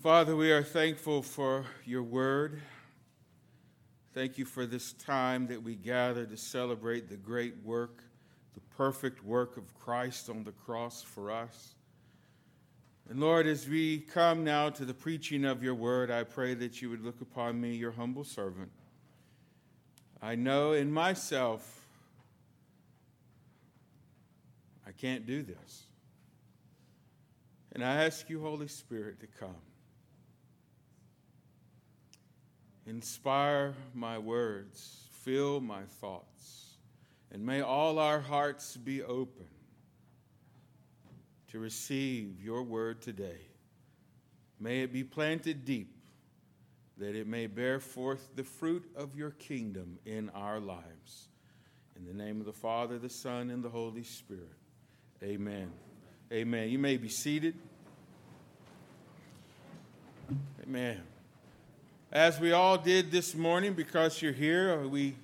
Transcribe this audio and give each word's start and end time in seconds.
Father, 0.00 0.34
we 0.34 0.50
are 0.50 0.62
thankful 0.62 1.22
for 1.22 1.64
your 1.84 2.02
word. 2.02 2.60
Thank 4.14 4.38
you 4.38 4.44
for 4.44 4.66
this 4.66 4.92
time 4.92 5.46
that 5.46 5.62
we 5.62 5.74
gather 5.74 6.26
to 6.26 6.36
celebrate 6.36 7.08
the 7.08 7.16
great 7.16 7.54
work, 7.64 8.02
the 8.54 8.60
perfect 8.76 9.24
work 9.24 9.56
of 9.56 9.74
Christ 9.74 10.28
on 10.28 10.44
the 10.44 10.52
cross 10.52 11.02
for 11.02 11.30
us. 11.30 11.74
And 13.08 13.20
Lord, 13.20 13.46
as 13.46 13.68
we 13.68 13.98
come 13.98 14.44
now 14.44 14.70
to 14.70 14.84
the 14.84 14.94
preaching 14.94 15.44
of 15.44 15.62
your 15.62 15.74
word, 15.74 16.10
I 16.10 16.24
pray 16.24 16.54
that 16.54 16.82
you 16.82 16.90
would 16.90 17.04
look 17.04 17.20
upon 17.20 17.60
me, 17.60 17.74
your 17.74 17.92
humble 17.92 18.24
servant. 18.24 18.70
I 20.20 20.34
know 20.34 20.72
in 20.72 20.92
myself 20.92 21.86
I 24.86 24.92
can't 24.92 25.26
do 25.26 25.42
this. 25.42 25.84
And 27.72 27.84
I 27.84 28.04
ask 28.04 28.28
you, 28.28 28.40
Holy 28.40 28.68
Spirit, 28.68 29.20
to 29.20 29.26
come. 29.26 29.56
Inspire 32.86 33.74
my 33.94 34.18
words, 34.18 35.08
fill 35.22 35.60
my 35.60 35.82
thoughts, 36.00 36.76
and 37.30 37.44
may 37.44 37.60
all 37.60 37.98
our 37.98 38.20
hearts 38.20 38.76
be 38.76 39.02
open 39.02 39.46
to 41.48 41.58
receive 41.58 42.42
your 42.42 42.62
word 42.62 43.00
today. 43.00 43.40
May 44.58 44.82
it 44.82 44.92
be 44.92 45.04
planted 45.04 45.64
deep, 45.64 45.94
that 46.98 47.14
it 47.14 47.26
may 47.26 47.46
bear 47.46 47.78
forth 47.78 48.30
the 48.34 48.44
fruit 48.44 48.90
of 48.96 49.14
your 49.14 49.30
kingdom 49.30 49.98
in 50.04 50.30
our 50.30 50.58
lives. 50.58 51.28
In 51.96 52.06
the 52.06 52.14
name 52.14 52.40
of 52.40 52.46
the 52.46 52.52
Father, 52.52 52.98
the 52.98 53.08
Son, 53.08 53.50
and 53.50 53.62
the 53.62 53.68
Holy 53.68 54.02
Spirit. 54.02 54.56
Amen. 55.22 55.70
Amen. 56.32 56.68
You 56.68 56.78
may 56.78 56.96
be 56.96 57.08
seated. 57.08 57.54
Amen. 60.64 61.00
As 62.12 62.38
we 62.38 62.52
all 62.52 62.76
did 62.76 63.10
this 63.10 63.34
morning, 63.34 63.72
because 63.72 64.20
you're 64.20 64.34
here, 64.34 64.86
we 64.86 65.16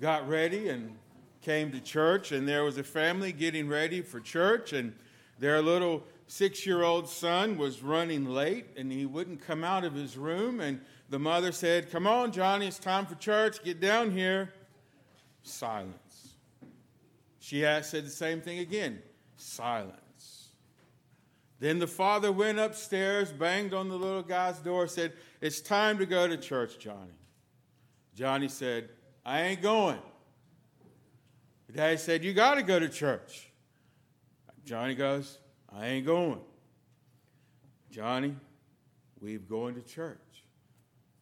got 0.00 0.28
ready 0.28 0.70
and 0.70 0.96
came 1.40 1.70
to 1.70 1.78
church, 1.78 2.32
and 2.32 2.48
there 2.48 2.64
was 2.64 2.78
a 2.78 2.82
family 2.82 3.30
getting 3.30 3.68
ready 3.68 4.02
for 4.02 4.18
church, 4.18 4.72
and 4.72 4.92
their 5.38 5.62
little 5.62 6.02
six 6.26 6.66
year 6.66 6.82
old 6.82 7.08
son 7.08 7.56
was 7.56 7.80
running 7.80 8.24
late, 8.24 8.66
and 8.76 8.90
he 8.90 9.06
wouldn't 9.06 9.40
come 9.40 9.62
out 9.62 9.84
of 9.84 9.94
his 9.94 10.16
room. 10.16 10.58
And 10.58 10.80
the 11.10 11.18
mother 11.20 11.52
said, 11.52 11.92
Come 11.92 12.08
on, 12.08 12.32
Johnny, 12.32 12.66
it's 12.66 12.80
time 12.80 13.06
for 13.06 13.14
church. 13.14 13.62
Get 13.62 13.78
down 13.80 14.10
here. 14.10 14.52
Silence. 15.44 16.34
She 17.38 17.60
said 17.60 18.04
the 18.04 18.10
same 18.10 18.40
thing 18.40 18.58
again. 18.58 19.00
Silence. 19.36 20.01
Then 21.62 21.78
the 21.78 21.86
father 21.86 22.32
went 22.32 22.58
upstairs, 22.58 23.30
banged 23.30 23.72
on 23.72 23.88
the 23.88 23.94
little 23.94 24.24
guy's 24.24 24.58
door, 24.58 24.88
said, 24.88 25.12
It's 25.40 25.60
time 25.60 25.98
to 25.98 26.06
go 26.06 26.26
to 26.26 26.36
church, 26.36 26.76
Johnny. 26.80 27.14
Johnny 28.16 28.48
said, 28.48 28.88
I 29.24 29.42
ain't 29.42 29.62
going. 29.62 30.00
The 31.68 31.74
daddy 31.74 31.98
said, 31.98 32.24
You 32.24 32.32
got 32.32 32.56
to 32.56 32.64
go 32.64 32.80
to 32.80 32.88
church. 32.88 33.48
Johnny 34.64 34.96
goes, 34.96 35.38
I 35.72 35.86
ain't 35.86 36.04
going. 36.04 36.40
Johnny, 37.92 38.34
we're 39.20 39.38
going 39.38 39.76
to 39.76 39.82
church. 39.82 40.18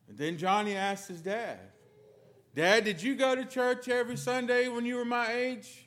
And 0.09 0.17
then 0.17 0.39
Johnny 0.39 0.75
asked 0.75 1.07
his 1.07 1.21
dad, 1.21 1.59
Dad, 2.55 2.87
did 2.87 3.03
you 3.03 3.15
go 3.15 3.35
to 3.35 3.45
church 3.45 3.91
every 3.91 4.17
Sunday 4.17 4.69
when 4.69 4.87
you 4.87 4.97
were 4.97 5.05
my 5.05 5.31
age? 5.31 5.87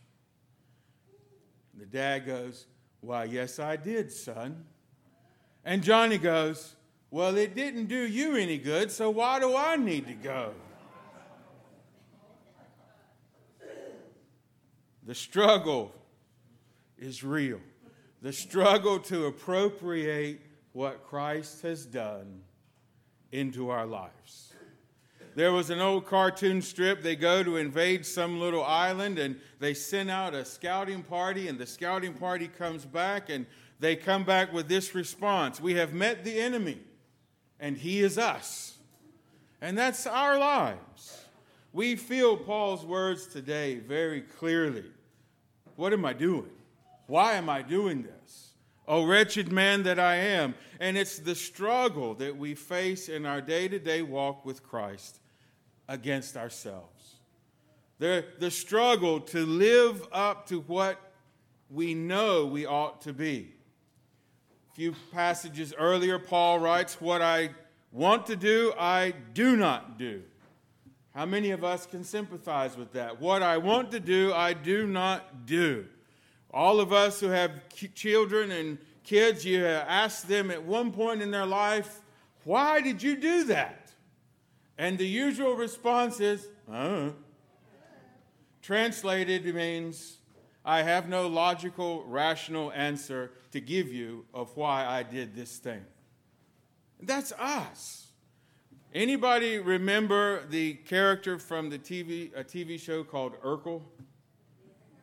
And 1.71 1.81
the 1.81 1.87
dad 1.87 2.27
goes, 2.27 2.67
why, 3.03 3.25
yes, 3.25 3.59
I 3.59 3.75
did, 3.75 4.11
son. 4.11 4.63
And 5.65 5.83
Johnny 5.83 6.17
goes, 6.17 6.75
Well, 7.11 7.35
it 7.35 7.53
didn't 7.53 7.87
do 7.87 8.07
you 8.07 8.37
any 8.37 8.57
good, 8.57 8.91
so 8.91 9.09
why 9.09 9.39
do 9.39 9.55
I 9.55 9.75
need 9.75 10.07
to 10.07 10.13
go? 10.13 10.53
The 15.05 15.15
struggle 15.15 15.93
is 16.97 17.25
real. 17.25 17.59
The 18.21 18.31
struggle 18.31 18.99
to 18.99 19.25
appropriate 19.25 20.39
what 20.71 21.03
Christ 21.03 21.61
has 21.63 21.85
done 21.85 22.41
into 23.33 23.69
our 23.69 23.85
lives. 23.85 24.53
There 25.35 25.51
was 25.51 25.69
an 25.71 25.79
old 25.79 26.05
cartoon 26.05 26.61
strip. 26.61 27.01
They 27.01 27.15
go 27.15 27.43
to 27.43 27.57
invade 27.57 28.05
some 28.05 28.39
little 28.39 28.63
island 28.63 29.17
and 29.17 29.39
they 29.59 29.73
send 29.73 30.11
out 30.11 30.33
a 30.35 30.45
scouting 30.45 31.01
party, 31.01 31.47
and 31.47 31.57
the 31.57 31.65
scouting 31.65 32.13
party 32.13 32.47
comes 32.47 32.85
back 32.85 33.29
and 33.29 33.45
they 33.79 33.95
come 33.95 34.23
back 34.23 34.53
with 34.53 34.67
this 34.67 34.93
response 34.93 35.59
We 35.59 35.73
have 35.75 35.93
met 35.93 36.23
the 36.23 36.39
enemy, 36.39 36.79
and 37.59 37.77
he 37.77 38.01
is 38.01 38.17
us. 38.17 38.77
And 39.61 39.77
that's 39.77 40.05
our 40.05 40.37
lives. 40.37 41.25
We 41.71 41.95
feel 41.95 42.37
Paul's 42.37 42.85
words 42.85 43.25
today 43.25 43.79
very 43.79 44.21
clearly. 44.21 44.85
What 45.75 45.93
am 45.93 46.05
I 46.05 46.13
doing? 46.13 46.51
Why 47.07 47.33
am 47.33 47.49
I 47.49 47.63
doing 47.63 48.03
this? 48.03 48.49
Oh, 48.87 49.05
wretched 49.05 49.51
man 49.51 49.83
that 49.83 49.97
I 49.97 50.15
am. 50.15 50.53
And 50.79 50.97
it's 50.97 51.17
the 51.17 51.33
struggle 51.33 52.13
that 52.15 52.37
we 52.37 52.53
face 52.53 53.09
in 53.09 53.25
our 53.25 53.41
day 53.41 53.67
to 53.69 53.79
day 53.79 54.01
walk 54.01 54.45
with 54.45 54.61
Christ 54.61 55.19
against 55.93 56.35
ourselves. 56.35 57.17
The, 57.99 58.25
the 58.39 58.49
struggle 58.49 59.19
to 59.19 59.45
live 59.45 60.05
up 60.11 60.47
to 60.47 60.61
what 60.61 60.99
we 61.69 61.93
know 61.93 62.47
we 62.47 62.65
ought 62.65 63.01
to 63.01 63.13
be. 63.13 63.53
A 64.71 64.75
few 64.75 64.95
passages 65.11 65.71
earlier, 65.77 66.17
Paul 66.17 66.59
writes, 66.59 66.99
What 66.99 67.21
I 67.21 67.51
want 67.91 68.25
to 68.25 68.35
do, 68.35 68.73
I 68.77 69.13
do 69.35 69.55
not 69.55 69.99
do. 69.99 70.23
How 71.13 71.27
many 71.27 71.51
of 71.51 71.63
us 71.63 71.85
can 71.85 72.03
sympathize 72.03 72.75
with 72.75 72.93
that? 72.93 73.21
What 73.21 73.43
I 73.43 73.57
want 73.57 73.91
to 73.91 73.99
do, 73.99 74.33
I 74.33 74.53
do 74.53 74.87
not 74.87 75.45
do. 75.45 75.85
All 76.51 76.79
of 76.79 76.91
us 76.91 77.19
who 77.19 77.27
have 77.27 77.51
children 77.93 78.49
and 78.49 78.79
kids, 79.03 79.45
you 79.45 79.63
ask 79.63 80.27
them 80.27 80.49
at 80.49 80.63
one 80.63 80.91
point 80.91 81.21
in 81.21 81.29
their 81.29 81.45
life, 81.45 82.01
Why 82.45 82.81
did 82.81 83.03
you 83.03 83.15
do 83.15 83.43
that? 83.45 83.82
And 84.77 84.97
the 84.97 85.07
usual 85.07 85.53
response 85.55 86.19
is, 86.19 86.47
uh. 86.71 87.09
Translated 88.61 89.53
means, 89.53 90.17
I 90.63 90.83
have 90.83 91.09
no 91.09 91.27
logical, 91.27 92.05
rational 92.07 92.71
answer 92.71 93.31
to 93.51 93.59
give 93.59 93.89
you 93.89 94.25
of 94.33 94.55
why 94.55 94.85
I 94.85 95.03
did 95.03 95.35
this 95.35 95.57
thing. 95.57 95.83
That's 97.01 97.33
us. 97.33 98.07
Anybody 98.93 99.59
remember 99.59 100.45
the 100.47 100.75
character 100.75 101.37
from 101.37 101.69
the 101.69 101.77
TV, 101.79 102.31
a 102.35 102.43
TV 102.43 102.79
show 102.79 103.03
called 103.03 103.33
Urkel? 103.43 103.81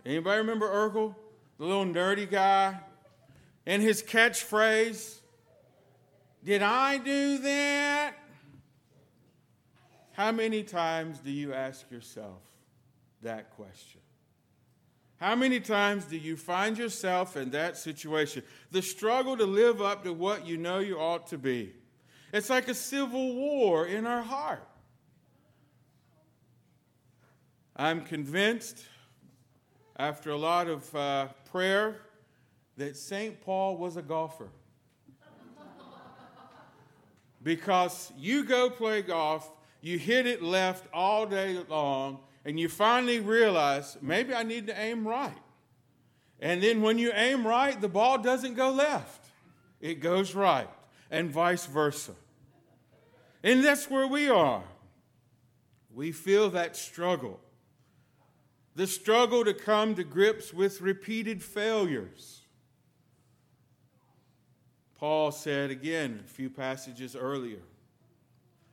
Anybody 0.07 0.39
remember 0.39 0.69
Urkel? 0.69 1.15
The 1.59 1.65
little 1.65 1.85
nerdy 1.85 2.31
guy? 2.31 2.81
And 3.67 3.83
his 3.83 4.03
catchphrase, 4.03 5.19
Did 6.43 6.63
I 6.63 6.97
do 6.97 7.39
that? 7.39 8.15
How 10.13 10.33
many 10.33 10.63
times 10.63 11.19
do 11.19 11.31
you 11.31 11.55
ask 11.55 11.91
yourself 11.91 12.43
that 13.23 13.51
question? 13.51 14.01
How 15.21 15.35
many 15.35 15.61
times 15.61 16.07
do 16.07 16.17
you 16.17 16.37
find 16.37 16.79
yourself 16.79 17.37
in 17.37 17.51
that 17.51 17.77
situation? 17.77 18.43
The 18.71 18.81
struggle 18.81 19.37
to 19.37 19.45
live 19.45 19.83
up 19.83 20.03
to 20.05 20.15
what 20.15 20.47
you 20.47 20.57
know 20.57 20.79
you 20.79 20.99
ought 20.99 21.27
to 21.29 21.39
be. 21.39 21.75
It's 22.33 22.49
like 22.49 22.69
a 22.69 22.75
civil 22.75 23.35
war 23.35 23.87
in 23.87 24.07
our 24.07 24.23
heart. 24.23 24.67
I'm 27.77 28.03
convinced, 28.03 28.83
after 29.97 30.31
a 30.31 30.37
lot 30.37 30.69
of 30.69 30.95
uh, 30.95 31.29
prayer, 31.51 32.01
that 32.79 32.97
St. 32.97 33.41
Paul 33.43 33.77
was 33.77 33.97
a 33.97 34.03
golfer. 34.03 34.49
because 37.43 38.11
you 38.17 38.45
go 38.45 38.71
play 38.71 39.03
golf 39.03 39.51
you 39.81 39.99
hit 39.99 40.27
it 40.27 40.43
left 40.43 40.87
all 40.93 41.27
day 41.27 41.59
long, 41.69 42.21
and 42.45 42.59
you 42.59 42.69
finally 42.69 43.21
realize 43.21 43.97
maybe 44.03 44.35
I 44.35 44.43
need 44.43 44.67
to 44.67 44.79
aim 44.79 45.07
right. 45.07 45.37
And 46.41 46.63
then 46.63 46.83
when 46.83 46.99
you 46.99 47.13
aim 47.15 47.47
right, 47.47 47.79
the 47.81 47.89
ball 47.89 48.19
doesn't 48.19 48.55
go 48.55 48.71
left, 48.71 49.27
it 49.81 50.01
goes 50.01 50.35
right, 50.35 50.69
and 51.11 51.31
vice 51.31 51.67
versa. 51.67 52.13
And 53.43 53.65
that's 53.65 53.89
where 53.89 54.07
we 54.07 54.29
are. 54.29 54.63
We 55.93 56.13
feel 56.13 56.51
that 56.51 56.77
struggle. 56.77 57.41
The 58.77 58.87
struggle 58.87 59.45
to 59.45 59.55
come 59.55 59.95
to 59.97 60.05
grips 60.05 60.53
with 60.53 60.81
repeated 60.81 61.43
failures. 61.43 62.43
Paul 64.97 65.33
said 65.33 65.71
again 65.71 66.23
a 66.25 66.29
few 66.29 66.51
passages 66.51 67.17
earlier 67.17 67.63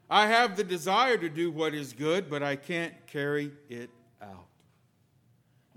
I 0.10 0.28
have 0.28 0.56
the 0.56 0.64
desire 0.64 1.18
to 1.18 1.30
do 1.30 1.52
what 1.52 1.74
is 1.74 1.94
good, 1.94 2.30
but 2.30 2.42
I 2.42 2.56
can't 2.56 2.94
carry 3.08 3.52
it 3.70 3.90
out. 4.22 4.48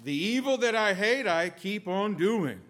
The 0.02 0.14
evil 0.14 0.56
that 0.58 0.74
I 0.74 0.94
hate, 0.94 1.26
I 1.26 1.50
keep 1.50 1.88
on 1.88 2.14
doing. 2.14 2.60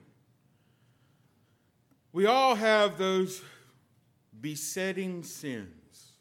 We 2.12 2.26
all 2.26 2.54
have 2.54 2.98
those 2.98 3.42
besetting 4.40 5.22
sins. 5.22 6.12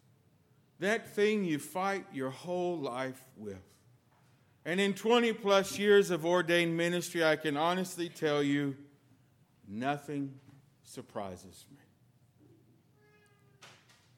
That 0.80 1.10
thing 1.16 1.44
you 1.44 1.58
fight 1.58 2.06
your 2.14 2.30
whole 2.30 2.78
life 2.78 3.22
with. 3.38 3.58
And 4.66 4.80
in 4.80 4.94
20 4.94 5.34
plus 5.34 5.80
years 5.80 6.12
of 6.12 6.26
ordained 6.26 6.76
ministry, 6.76 7.24
I 7.24 7.38
can 7.38 7.58
honestly 7.58 8.10
tell 8.10 8.44
you 8.44 8.76
nothing 9.68 10.34
surprises 10.84 11.66
me. 11.72 11.78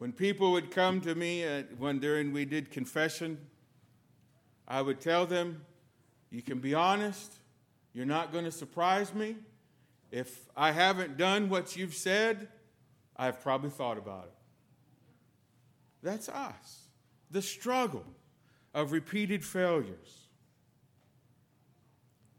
When 0.02 0.12
people 0.12 0.54
would 0.54 0.72
come 0.72 1.00
to 1.02 1.14
me 1.14 1.44
at, 1.44 1.78
when 1.78 2.00
during 2.00 2.34
we 2.34 2.44
did 2.44 2.72
confession, 2.72 3.38
I 4.68 4.82
would 4.82 5.00
tell 5.00 5.28
them, 5.28 5.64
You 6.32 6.42
can 6.42 6.58
be 6.58 6.74
honest, 6.74 7.32
you're 7.94 8.08
not 8.08 8.32
going 8.32 8.46
to 8.46 8.52
surprise 8.52 9.14
me. 9.14 9.36
If 10.10 10.50
I 10.58 10.72
haven't 10.72 11.18
done 11.18 11.50
what 11.50 11.76
you've 11.76 11.94
said, 11.94 12.48
I've 13.16 13.42
probably 13.42 13.70
thought 13.70 14.00
about 14.00 14.24
it. 14.24 14.34
That's 16.02 16.30
us. 16.30 16.88
The 17.30 17.44
struggle 17.44 18.08
of 18.74 18.94
repeated 18.94 19.46
failures. 19.46 20.30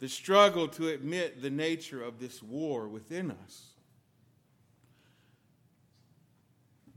The 0.00 0.08
struggle 0.08 0.66
to 0.66 0.88
admit 0.88 1.40
the 1.40 1.50
nature 1.50 2.02
of 2.02 2.18
this 2.18 2.42
war 2.42 2.88
within 2.88 3.30
us. 3.30 3.71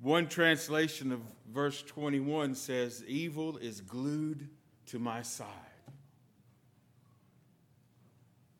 One 0.02 0.28
translation 0.28 1.12
of 1.12 1.22
verse 1.52 1.82
21 1.84 2.56
says, 2.56 3.04
Evil 3.08 3.58
is 3.58 3.82
glued 3.82 4.50
to 4.88 5.00
my 5.00 5.22
side. 5.22 5.48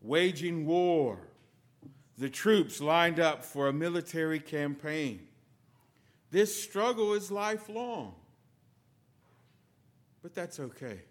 Waging 0.02 0.66
war 0.66 1.20
the 2.18 2.30
troops 2.30 2.80
lined 2.80 3.20
up 3.20 3.44
for 3.44 3.68
a 3.68 3.74
military 3.74 4.40
campaign. 4.40 5.28
This 6.32 6.62
struggle 6.64 7.14
is 7.14 7.30
lifelong. 7.30 8.16
But 10.22 10.34
that's 10.34 10.60
okay. 10.60 11.02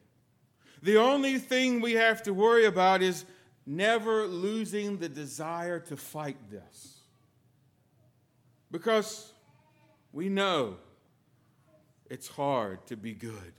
The 0.83 0.97
only 0.97 1.39
thing 1.39 1.81
we 1.81 1.93
have 1.93 2.23
to 2.25 2.35
worry 2.35 2.65
about 2.65 3.03
is 3.03 3.25
never 3.67 4.27
losing 4.27 4.99
the 4.99 5.09
desire 5.09 5.79
to 5.81 5.97
fight 5.97 6.37
this. 6.51 7.01
Because 8.71 9.34
we 10.15 10.31
know 10.31 10.77
it's 12.09 12.29
hard 12.29 12.87
to 12.87 12.97
be 12.97 13.13
good 13.13 13.53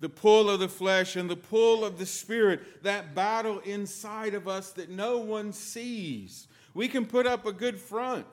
the 0.00 0.08
pull 0.08 0.48
of 0.48 0.60
the 0.60 0.68
flesh 0.68 1.14
and 1.14 1.28
the 1.28 1.36
pull 1.36 1.84
of 1.84 1.98
the 1.98 2.06
spirit, 2.06 2.82
that 2.82 3.14
battle 3.14 3.60
inside 3.60 4.34
of 4.34 4.48
us 4.48 4.72
that 4.72 4.88
no 4.88 5.18
one 5.18 5.52
sees. 5.52 6.48
We 6.72 6.88
can 6.88 7.04
put 7.04 7.26
up 7.26 7.46
a 7.46 7.52
good 7.52 7.78
front. 7.78 8.26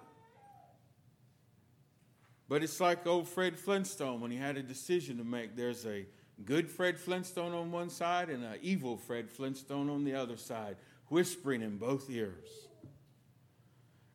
But 2.49 2.63
it's 2.63 2.79
like 2.79 3.05
old 3.05 3.27
Fred 3.27 3.59
Flintstone 3.59 4.21
when 4.21 4.31
he 4.31 4.37
had 4.37 4.55
a 4.55 4.63
decision 4.63 5.17
to 5.17 5.25
make. 5.25 5.57
There's 5.57 5.85
a 5.85 6.05
good 6.45 6.69
Fred 6.69 6.97
Flintstone 6.97 7.53
on 7.53 7.73
one 7.73 7.89
side 7.89 8.29
and 8.29 8.43
an 8.45 8.59
evil 8.61 8.95
Fred 8.95 9.29
Flintstone 9.29 9.89
on 9.89 10.05
the 10.05 10.15
other 10.15 10.37
side, 10.37 10.77
whispering 11.07 11.61
in 11.61 11.77
both 11.77 12.09
ears. 12.09 12.66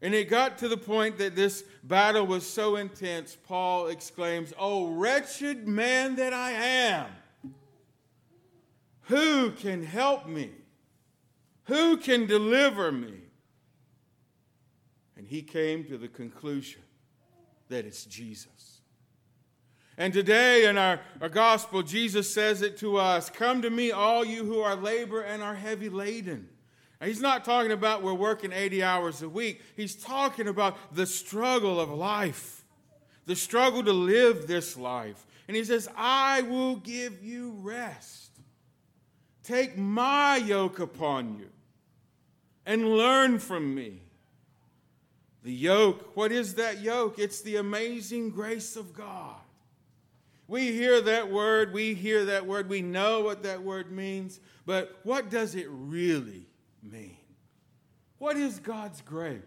And 0.02 0.14
it 0.14 0.28
got 0.28 0.58
to 0.58 0.68
the 0.68 0.76
point 0.76 1.16
that 1.18 1.36
this 1.36 1.62
battle 1.84 2.26
was 2.26 2.44
so 2.44 2.74
intense, 2.74 3.36
Paul 3.46 3.86
exclaims, 3.86 4.52
Oh, 4.58 4.88
wretched 4.88 5.68
man 5.68 6.16
that 6.16 6.32
I 6.32 6.50
am! 6.50 7.06
Who 9.02 9.52
can 9.52 9.84
help 9.84 10.26
me? 10.26 10.50
Who 11.64 11.96
can 11.96 12.26
deliver 12.26 12.90
me? 12.90 13.14
And 15.16 15.28
he 15.28 15.40
came 15.42 15.84
to 15.84 15.96
the 15.96 16.08
conclusion 16.08 16.82
that 17.68 17.86
it's 17.86 18.04
Jesus. 18.04 18.80
And 19.96 20.12
today 20.12 20.66
in 20.66 20.78
our, 20.78 21.00
our 21.20 21.28
gospel, 21.28 21.82
Jesus 21.82 22.32
says 22.32 22.62
it 22.62 22.76
to 22.78 22.96
us 22.96 23.30
Come 23.30 23.62
to 23.62 23.70
me, 23.70 23.92
all 23.92 24.24
you 24.24 24.44
who 24.44 24.60
are 24.60 24.74
labor 24.74 25.20
and 25.20 25.44
are 25.44 25.54
heavy 25.54 25.88
laden. 25.88 26.48
He's 27.04 27.20
not 27.20 27.44
talking 27.44 27.72
about 27.72 28.02
we're 28.02 28.14
working 28.14 28.52
80 28.52 28.82
hours 28.82 29.22
a 29.22 29.28
week. 29.28 29.60
He's 29.76 29.96
talking 29.96 30.46
about 30.46 30.76
the 30.94 31.06
struggle 31.06 31.80
of 31.80 31.90
life, 31.90 32.64
the 33.26 33.34
struggle 33.34 33.82
to 33.82 33.92
live 33.92 34.46
this 34.46 34.76
life. 34.76 35.26
And 35.48 35.56
he 35.56 35.64
says, 35.64 35.88
I 35.96 36.42
will 36.42 36.76
give 36.76 37.22
you 37.22 37.56
rest. 37.58 38.30
Take 39.42 39.76
my 39.76 40.36
yoke 40.36 40.78
upon 40.78 41.38
you 41.38 41.48
and 42.64 42.96
learn 42.96 43.40
from 43.40 43.74
me. 43.74 44.02
The 45.42 45.52
yoke, 45.52 46.16
what 46.16 46.30
is 46.30 46.54
that 46.54 46.80
yoke? 46.80 47.18
It's 47.18 47.40
the 47.40 47.56
amazing 47.56 48.30
grace 48.30 48.76
of 48.76 48.94
God. 48.94 49.34
We 50.46 50.70
hear 50.70 51.00
that 51.00 51.30
word, 51.30 51.72
we 51.72 51.94
hear 51.94 52.26
that 52.26 52.46
word, 52.46 52.68
we 52.68 52.82
know 52.82 53.22
what 53.22 53.42
that 53.42 53.62
word 53.62 53.90
means, 53.90 54.38
but 54.66 55.00
what 55.02 55.30
does 55.30 55.56
it 55.56 55.66
really 55.68 56.46
mean? 56.82 57.16
What 58.18 58.36
is 58.36 58.58
God's 58.58 59.00
grace? 59.00 59.40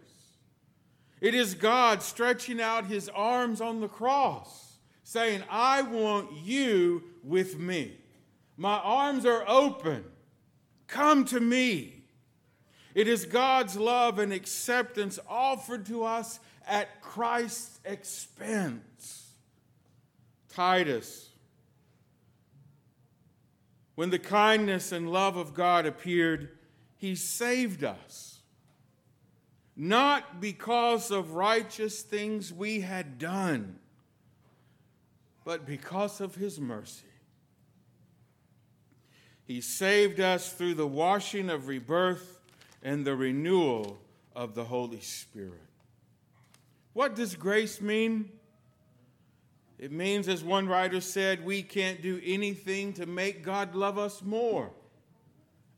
It 1.20 1.34
is 1.34 1.54
God 1.54 2.02
stretching 2.02 2.60
out 2.60 2.86
his 2.86 3.08
arms 3.08 3.60
on 3.60 3.80
the 3.80 3.88
cross, 3.88 4.76
saying, 5.02 5.42
I 5.50 5.82
want 5.82 6.30
you 6.44 7.04
with 7.22 7.58
me. 7.58 7.96
My 8.56 8.78
arms 8.78 9.24
are 9.24 9.44
open. 9.48 10.04
Come 10.86 11.24
to 11.26 11.40
me. 11.40 12.04
It 12.94 13.08
is 13.08 13.24
God's 13.26 13.76
love 13.76 14.18
and 14.18 14.32
acceptance 14.32 15.18
offered 15.28 15.86
to 15.86 16.04
us 16.04 16.40
at 16.66 17.00
Christ's 17.02 17.78
expense. 17.84 19.32
Titus. 20.48 21.30
When 23.94 24.10
the 24.10 24.18
kindness 24.18 24.92
and 24.92 25.10
love 25.10 25.36
of 25.36 25.54
God 25.54 25.86
appeared, 25.86 26.55
he 26.96 27.14
saved 27.14 27.84
us. 27.84 28.40
Not 29.76 30.40
because 30.40 31.10
of 31.10 31.32
righteous 31.32 32.00
things 32.00 32.52
we 32.52 32.80
had 32.80 33.18
done, 33.18 33.78
but 35.44 35.66
because 35.66 36.20
of 36.20 36.34
his 36.34 36.58
mercy. 36.58 37.04
He 39.44 39.60
saved 39.60 40.18
us 40.18 40.52
through 40.52 40.74
the 40.74 40.86
washing 40.86 41.50
of 41.50 41.68
rebirth 41.68 42.40
and 42.82 43.06
the 43.06 43.14
renewal 43.14 43.98
of 44.34 44.54
the 44.54 44.64
Holy 44.64 45.00
Spirit. 45.00 45.60
What 46.94 47.14
does 47.14 47.34
grace 47.34 47.80
mean? 47.80 48.30
It 49.78 49.92
means, 49.92 50.26
as 50.26 50.42
one 50.42 50.66
writer 50.66 51.02
said, 51.02 51.44
we 51.44 51.62
can't 51.62 52.00
do 52.00 52.20
anything 52.24 52.94
to 52.94 53.04
make 53.04 53.42
God 53.42 53.74
love 53.74 53.98
us 53.98 54.22
more. 54.22 54.70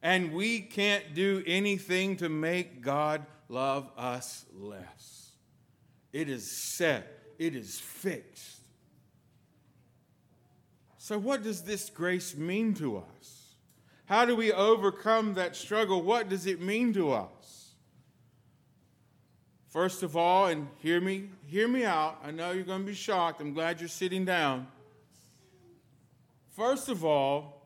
And 0.03 0.33
we 0.33 0.61
can't 0.61 1.15
do 1.15 1.43
anything 1.47 2.17
to 2.19 2.29
make 2.29 2.83
God 2.83 3.27
love 3.49 3.91
us 3.97 4.45
less. 4.55 5.33
It 6.13 6.29
is 6.29 6.51
set, 6.51 7.07
it 7.39 7.57
is 7.57 7.79
fixed. 7.79 8.61
So, 10.97 11.19
what 11.19 11.43
does 11.43 11.63
this 11.63 11.91
grace 11.91 12.37
mean 12.37 12.75
to 12.75 12.99
us? 12.99 13.55
How 14.07 14.25
do 14.25 14.37
we 14.37 14.53
overcome 14.53 15.35
that 15.35 15.57
struggle? 15.57 16.03
What 16.03 16.29
does 16.29 16.47
it 16.47 16.61
mean 16.61 16.93
to 16.95 17.13
us? 17.13 17.75
First 19.69 20.03
of 20.03 20.17
all, 20.17 20.47
and 20.47 20.69
hear 20.79 21.01
me, 21.01 21.29
hear 21.47 21.69
me 21.69 21.85
out. 21.85 22.19
I 22.25 22.31
know 22.31 22.53
you're 22.53 22.65
going 22.65 22.81
to 22.81 22.87
be 22.87 22.95
shocked. 22.95 23.41
I'm 23.41 23.53
glad 23.53 23.81
you're 23.81 23.89
sitting 23.89 24.25
down. 24.25 24.67
First 26.57 26.89
of 26.89 27.05
all, 27.05 27.58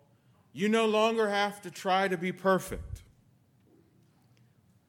you 0.53 0.69
no 0.69 0.87
longer 0.87 1.29
have 1.29 1.63
to 1.63 1.71
try 1.71 2.09
to 2.09 2.17
be 2.17 2.33
perfect. 2.33 3.03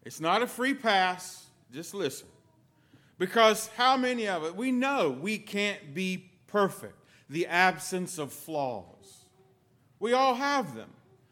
It's 0.03 0.19
not 0.19 0.41
a 0.41 0.47
free 0.47 0.73
pass. 0.73 1.45
Just 1.71 1.93
listen. 1.93 2.27
Because 3.17 3.69
how 3.77 3.95
many 3.95 4.27
of 4.27 4.43
it, 4.43 4.55
we 4.55 4.71
know 4.71 5.09
we 5.09 5.37
can't 5.37 5.93
be 5.93 6.29
perfect, 6.47 6.95
the 7.29 7.47
absence 7.47 8.17
of 8.17 8.33
flaws. 8.33 9.25
We 9.99 10.13
all 10.13 10.35
have 10.35 10.75
them. 10.75 10.89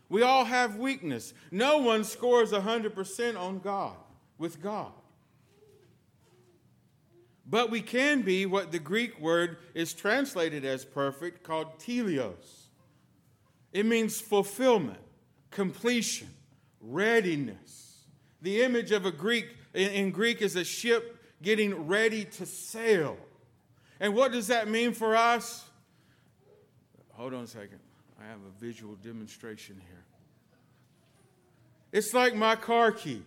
We 0.08 0.22
all 0.22 0.46
have 0.46 0.78
weakness. 0.78 1.34
No 1.52 1.80
one 1.80 2.04
scores 2.04 2.52
100% 2.52 3.40
on 3.40 3.60
God, 3.60 3.96
with 4.38 4.62
God. 4.62 4.92
But 7.46 7.70
we 7.70 7.82
can 7.82 8.22
be 8.22 8.46
what 8.46 8.72
the 8.72 8.80
Greek 8.80 9.20
word 9.20 9.58
is 9.74 9.94
translated 9.94 10.64
as 10.64 10.86
perfect, 10.86 11.44
called 11.44 11.80
teleos. 11.80 12.61
It 13.72 13.86
means 13.86 14.20
fulfillment, 14.20 15.00
completion, 15.50 16.30
readiness. 16.82 18.06
The 18.42 18.64
image 18.64 18.92
of 18.92 19.06
a 19.06 19.12
Greek 19.12 19.48
in 19.74 20.12
Greek 20.12 20.42
is 20.42 20.56
a 20.56 20.64
ship 20.64 21.18
getting 21.42 21.88
ready 21.88 22.26
to 22.26 22.46
sail. 22.46 23.18
And 24.00 24.16
what 24.16 24.32
does 24.32 24.48
that 24.48 24.68
mean 24.68 24.94
for 24.94 25.16
us? 25.16 25.66
Hold 27.14 27.34
on 27.34 27.44
a 27.44 27.48
second. 27.48 27.80
I 28.20 28.28
have 28.28 28.40
a 28.40 28.60
visual 28.60 28.96
demonstration 28.96 29.80
here. 29.88 30.04
It's 31.92 32.14
like 32.14 32.36
my 32.36 32.56
car 32.56 32.92
key. 32.92 33.24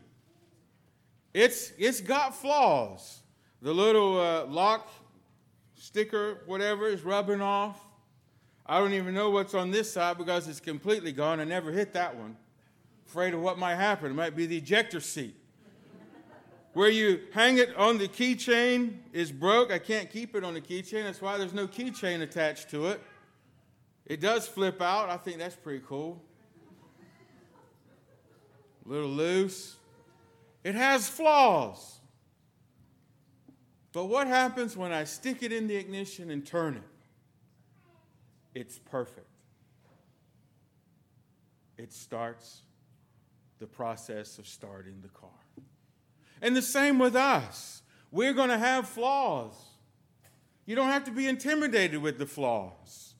It's, 1.32 1.72
it's 1.78 2.00
got 2.00 2.34
flaws. 2.34 3.20
The 3.60 3.72
little 3.72 4.20
uh, 4.20 4.46
lock 4.46 4.88
sticker, 5.74 6.42
whatever, 6.46 6.86
is 6.86 7.02
rubbing 7.02 7.40
off. 7.40 7.80
I 8.66 8.78
don't 8.78 8.94
even 8.94 9.14
know 9.14 9.30
what's 9.30 9.54
on 9.54 9.70
this 9.70 9.92
side 9.92 10.16
because 10.16 10.48
it's 10.48 10.60
completely 10.60 11.12
gone. 11.12 11.38
I 11.38 11.44
never 11.44 11.70
hit 11.70 11.92
that 11.92 12.16
one. 12.16 12.36
Afraid 13.06 13.34
of 13.34 13.40
what 13.40 13.58
might 13.58 13.76
happen. 13.76 14.10
It 14.10 14.14
might 14.14 14.34
be 14.34 14.46
the 14.46 14.56
ejector 14.56 15.00
seat. 15.00 15.36
Where 16.72 16.88
you 16.88 17.20
hang 17.32 17.58
it 17.58 17.76
on 17.76 17.98
the 17.98 18.08
keychain 18.08 18.96
is 19.12 19.30
broke. 19.30 19.70
I 19.70 19.78
can't 19.78 20.10
keep 20.10 20.34
it 20.34 20.42
on 20.42 20.54
the 20.54 20.60
keychain. 20.60 21.04
That's 21.04 21.20
why 21.20 21.38
there's 21.38 21.52
no 21.52 21.68
keychain 21.68 22.22
attached 22.22 22.70
to 22.70 22.88
it. 22.88 23.00
It 24.06 24.20
does 24.20 24.48
flip 24.48 24.82
out. 24.82 25.08
I 25.08 25.16
think 25.18 25.38
that's 25.38 25.54
pretty 25.54 25.84
cool. 25.86 26.20
A 28.84 28.88
little 28.88 29.08
loose. 29.08 29.76
It 30.64 30.74
has 30.74 31.08
flaws. 31.08 32.00
But 33.92 34.06
what 34.06 34.26
happens 34.26 34.76
when 34.76 34.92
I 34.92 35.04
stick 35.04 35.42
it 35.42 35.52
in 35.52 35.68
the 35.68 35.76
ignition 35.76 36.30
and 36.30 36.44
turn 36.44 36.74
it? 36.74 36.82
It's 38.54 38.78
perfect. 38.78 39.26
It 41.76 41.92
starts 41.92 42.62
the 43.58 43.66
process 43.66 44.38
of 44.38 44.46
starting 44.46 45.00
the 45.02 45.08
car. 45.08 45.30
And 46.40 46.54
the 46.54 46.62
same 46.62 46.98
with 46.98 47.16
us. 47.16 47.82
We're 48.10 48.32
going 48.32 48.50
to 48.50 48.58
have 48.58 48.88
flaws. 48.88 49.54
You 50.66 50.76
don't 50.76 50.90
have 50.90 51.04
to 51.04 51.10
be 51.10 51.26
intimidated 51.26 52.00
with 52.00 52.18
the 52.18 52.26
flaws. 52.26 53.14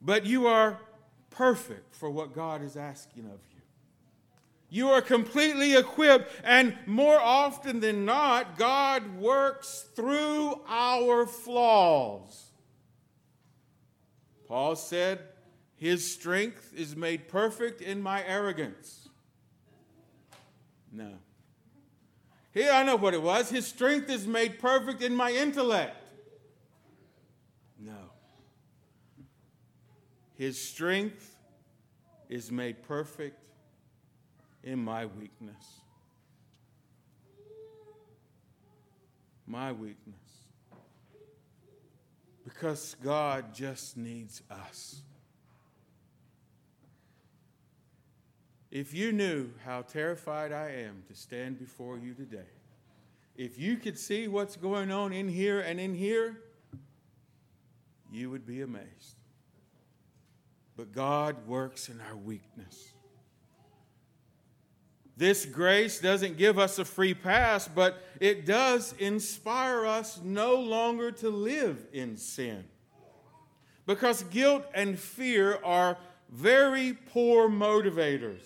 But 0.00 0.26
you 0.26 0.46
are 0.46 0.80
perfect 1.30 1.94
for 1.94 2.10
what 2.10 2.34
God 2.34 2.62
is 2.62 2.76
asking 2.76 3.24
of 3.26 3.40
you. 3.52 3.60
You 4.70 4.90
are 4.90 5.00
completely 5.00 5.76
equipped, 5.76 6.30
and 6.44 6.76
more 6.86 7.18
often 7.18 7.80
than 7.80 8.04
not, 8.04 8.58
God 8.58 9.16
works 9.16 9.86
through 9.94 10.60
our 10.68 11.26
flaws. 11.26 12.47
Paul 14.48 14.76
said, 14.76 15.20
His 15.76 16.10
strength 16.10 16.72
is 16.74 16.96
made 16.96 17.28
perfect 17.28 17.82
in 17.82 18.02
my 18.02 18.24
arrogance. 18.24 19.08
No. 20.90 21.12
Here, 22.52 22.72
I 22.72 22.82
know 22.82 22.96
what 22.96 23.12
it 23.12 23.22
was. 23.22 23.50
His 23.50 23.66
strength 23.66 24.08
is 24.08 24.26
made 24.26 24.58
perfect 24.58 25.02
in 25.02 25.14
my 25.14 25.30
intellect. 25.30 25.96
No. 27.78 28.10
His 30.36 30.60
strength 30.60 31.36
is 32.28 32.50
made 32.50 32.82
perfect 32.82 33.38
in 34.64 34.78
my 34.78 35.06
weakness. 35.06 35.80
My 39.46 39.72
weakness. 39.72 40.27
Because 42.58 42.96
God 43.04 43.54
just 43.54 43.96
needs 43.96 44.42
us. 44.50 45.02
If 48.72 48.92
you 48.92 49.12
knew 49.12 49.50
how 49.64 49.82
terrified 49.82 50.50
I 50.50 50.70
am 50.70 51.04
to 51.06 51.14
stand 51.14 51.60
before 51.60 51.98
you 51.98 52.14
today, 52.14 52.50
if 53.36 53.60
you 53.60 53.76
could 53.76 53.96
see 53.96 54.26
what's 54.26 54.56
going 54.56 54.90
on 54.90 55.12
in 55.12 55.28
here 55.28 55.60
and 55.60 55.78
in 55.78 55.94
here, 55.94 56.40
you 58.10 58.28
would 58.28 58.44
be 58.44 58.62
amazed. 58.62 59.14
But 60.76 60.92
God 60.92 61.36
works 61.46 61.88
in 61.88 62.00
our 62.00 62.16
weakness. 62.16 62.92
This 65.18 65.44
grace 65.44 65.98
doesn't 65.98 66.36
give 66.36 66.60
us 66.60 66.78
a 66.78 66.84
free 66.84 67.12
pass, 67.12 67.66
but 67.66 68.04
it 68.20 68.46
does 68.46 68.94
inspire 69.00 69.84
us 69.84 70.20
no 70.22 70.54
longer 70.54 71.10
to 71.10 71.28
live 71.28 71.84
in 71.92 72.16
sin. 72.16 72.62
Because 73.84 74.22
guilt 74.22 74.64
and 74.74 74.96
fear 74.96 75.58
are 75.64 75.98
very 76.30 76.92
poor 76.92 77.48
motivators. 77.48 78.42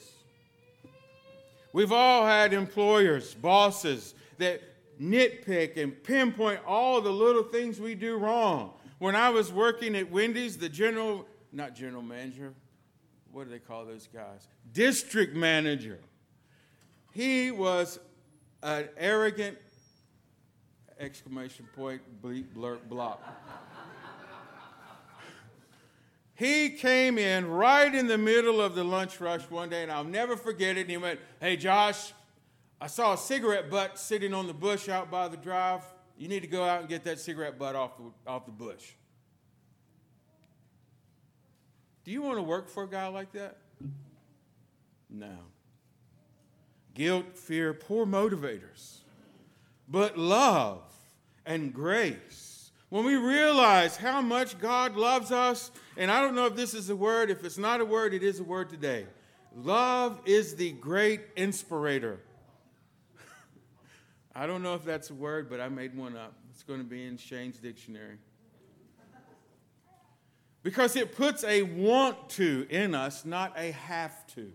We've 1.74 1.92
all 1.92 2.26
had 2.26 2.54
employers, 2.54 3.34
bosses 3.34 4.14
that 4.38 4.62
nitpick 4.98 5.76
and 5.76 6.02
pinpoint 6.02 6.60
all 6.66 7.02
the 7.02 7.12
little 7.12 7.42
things 7.42 7.80
we 7.80 7.94
do 7.94 8.16
wrong. 8.16 8.72
When 8.98 9.14
I 9.14 9.28
was 9.28 9.52
working 9.52 9.94
at 9.94 10.10
Wendy's, 10.10 10.56
the 10.56 10.70
general, 10.70 11.26
not 11.52 11.74
general 11.74 12.02
manager, 12.02 12.54
what 13.30 13.44
do 13.44 13.50
they 13.50 13.58
call 13.58 13.84
those 13.84 14.08
guys? 14.10 14.48
District 14.72 15.36
manager 15.36 15.98
he 17.12 17.50
was 17.50 17.98
an 18.62 18.88
arrogant 18.96 19.58
exclamation 20.98 21.68
point, 21.76 22.00
bleep, 22.22 22.54
blurt, 22.54 22.88
blop. 22.88 23.18
he 26.34 26.70
came 26.70 27.18
in 27.18 27.48
right 27.48 27.94
in 27.94 28.06
the 28.06 28.16
middle 28.16 28.60
of 28.60 28.74
the 28.74 28.82
lunch 28.82 29.20
rush 29.20 29.42
one 29.50 29.68
day, 29.68 29.82
and 29.82 29.92
I'll 29.92 30.04
never 30.04 30.36
forget 30.36 30.76
it. 30.76 30.82
And 30.82 30.90
he 30.90 30.96
went, 30.96 31.20
Hey, 31.40 31.56
Josh, 31.56 32.12
I 32.80 32.86
saw 32.86 33.12
a 33.12 33.18
cigarette 33.18 33.70
butt 33.70 33.98
sitting 33.98 34.32
on 34.32 34.46
the 34.46 34.54
bush 34.54 34.88
out 34.88 35.10
by 35.10 35.28
the 35.28 35.36
drive. 35.36 35.82
You 36.16 36.28
need 36.28 36.40
to 36.40 36.48
go 36.48 36.64
out 36.64 36.80
and 36.80 36.88
get 36.88 37.04
that 37.04 37.20
cigarette 37.20 37.58
butt 37.58 37.76
off 37.76 37.98
the, 37.98 38.30
off 38.30 38.46
the 38.46 38.52
bush. 38.52 38.92
Do 42.04 42.10
you 42.10 42.22
want 42.22 42.38
to 42.38 42.42
work 42.42 42.68
for 42.68 42.84
a 42.84 42.88
guy 42.88 43.06
like 43.08 43.32
that? 43.32 43.58
No 45.10 45.51
guilt, 46.94 47.36
fear, 47.36 47.72
poor 47.72 48.06
motivators. 48.06 48.98
But 49.88 50.16
love 50.16 50.82
and 51.44 51.72
grace. 51.72 52.70
When 52.88 53.04
we 53.04 53.16
realize 53.16 53.96
how 53.96 54.20
much 54.20 54.58
God 54.58 54.96
loves 54.96 55.32
us, 55.32 55.70
and 55.96 56.10
I 56.10 56.20
don't 56.20 56.34
know 56.34 56.46
if 56.46 56.56
this 56.56 56.74
is 56.74 56.90
a 56.90 56.96
word, 56.96 57.30
if 57.30 57.44
it's 57.44 57.58
not 57.58 57.80
a 57.80 57.84
word, 57.84 58.12
it 58.12 58.22
is 58.22 58.40
a 58.40 58.44
word 58.44 58.68
today. 58.68 59.06
Love 59.56 60.20
is 60.24 60.56
the 60.56 60.72
great 60.72 61.20
inspirator. 61.36 62.20
I 64.34 64.46
don't 64.46 64.62
know 64.62 64.74
if 64.74 64.84
that's 64.84 65.10
a 65.10 65.14
word, 65.14 65.48
but 65.48 65.60
I 65.60 65.68
made 65.68 65.96
one 65.96 66.16
up. 66.16 66.34
It's 66.50 66.62
going 66.62 66.80
to 66.80 66.86
be 66.86 67.06
in 67.06 67.16
Shane's 67.16 67.58
dictionary. 67.58 68.18
Because 70.62 70.94
it 70.94 71.16
puts 71.16 71.44
a 71.44 71.62
want 71.62 72.28
to 72.30 72.66
in 72.70 72.94
us, 72.94 73.24
not 73.24 73.52
a 73.56 73.72
have 73.72 74.26
to. 74.34 74.52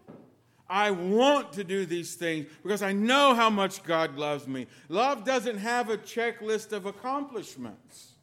I 0.69 0.91
want 0.91 1.53
to 1.53 1.63
do 1.63 1.85
these 1.85 2.15
things 2.15 2.47
because 2.61 2.81
I 2.81 2.91
know 2.91 3.33
how 3.33 3.49
much 3.49 3.83
God 3.83 4.17
loves 4.17 4.47
me. 4.47 4.67
Love 4.89 5.23
doesn't 5.23 5.57
have 5.57 5.89
a 5.89 5.97
checklist 5.97 6.73
of 6.73 6.85
accomplishments. 6.85 8.13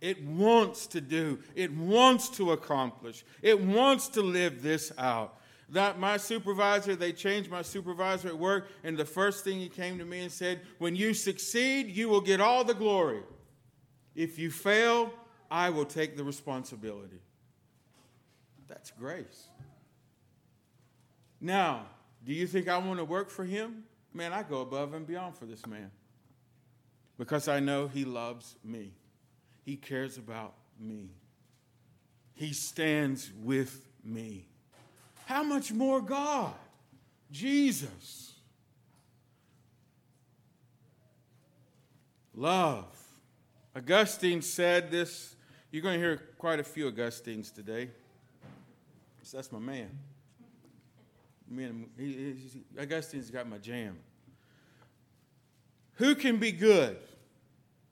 It 0.00 0.22
wants 0.24 0.86
to 0.88 1.00
do, 1.00 1.38
it 1.54 1.72
wants 1.72 2.28
to 2.30 2.52
accomplish, 2.52 3.24
it 3.42 3.60
wants 3.60 4.08
to 4.08 4.22
live 4.22 4.62
this 4.62 4.92
out. 4.98 5.40
That 5.70 5.98
my 5.98 6.16
supervisor, 6.16 6.94
they 6.94 7.12
changed 7.12 7.50
my 7.50 7.62
supervisor 7.62 8.28
at 8.28 8.38
work, 8.38 8.68
and 8.84 8.96
the 8.96 9.04
first 9.04 9.42
thing 9.42 9.58
he 9.58 9.68
came 9.68 9.98
to 9.98 10.04
me 10.04 10.20
and 10.20 10.30
said, 10.30 10.60
When 10.78 10.94
you 10.94 11.12
succeed, 11.12 11.88
you 11.88 12.08
will 12.08 12.20
get 12.20 12.40
all 12.40 12.62
the 12.62 12.74
glory. 12.74 13.22
If 14.14 14.38
you 14.38 14.50
fail, 14.50 15.12
I 15.50 15.70
will 15.70 15.84
take 15.84 16.16
the 16.16 16.22
responsibility. 16.22 17.18
That's 18.68 18.92
grace. 18.92 19.48
Now, 21.40 21.86
do 22.24 22.32
you 22.32 22.46
think 22.46 22.68
I 22.68 22.78
want 22.78 22.98
to 22.98 23.04
work 23.04 23.30
for 23.30 23.44
him? 23.44 23.84
Man, 24.12 24.32
I 24.32 24.42
go 24.42 24.62
above 24.62 24.94
and 24.94 25.06
beyond 25.06 25.36
for 25.36 25.44
this 25.44 25.66
man 25.66 25.90
because 27.18 27.48
I 27.48 27.60
know 27.60 27.88
he 27.88 28.04
loves 28.04 28.56
me. 28.64 28.92
He 29.64 29.76
cares 29.76 30.16
about 30.16 30.54
me. 30.80 31.10
He 32.34 32.52
stands 32.52 33.32
with 33.42 33.86
me. 34.04 34.46
How 35.26 35.42
much 35.42 35.72
more 35.72 36.00
God? 36.00 36.54
Jesus. 37.30 38.34
Love. 42.34 42.86
Augustine 43.74 44.42
said 44.42 44.90
this. 44.90 45.34
You're 45.70 45.82
going 45.82 45.98
to 45.98 46.06
hear 46.06 46.16
quite 46.38 46.60
a 46.60 46.64
few 46.64 46.86
Augustines 46.86 47.50
today. 47.50 47.90
So 49.22 49.38
that's 49.38 49.50
my 49.50 49.58
man. 49.58 49.90
Me 51.48 51.64
and 51.64 51.88
he, 51.96 52.04
he, 52.04 52.80
Augustine's 52.80 53.30
got 53.30 53.48
my 53.48 53.58
jam. 53.58 53.98
Who 55.94 56.14
can 56.14 56.38
be 56.38 56.52
good 56.52 56.98